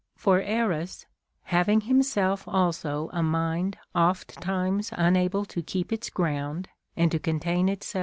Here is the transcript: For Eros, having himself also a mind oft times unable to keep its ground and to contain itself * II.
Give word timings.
For 0.15 0.41
Eros, 0.41 1.05
having 1.43 1.81
himself 1.81 2.47
also 2.47 3.11
a 3.13 3.21
mind 3.21 3.77
oft 3.93 4.41
times 4.41 4.89
unable 4.93 5.45
to 5.45 5.61
keep 5.61 5.93
its 5.93 6.09
ground 6.09 6.69
and 6.97 7.11
to 7.11 7.19
contain 7.19 7.69
itself 7.69 7.99
* 7.99 7.99
II. 7.99 7.99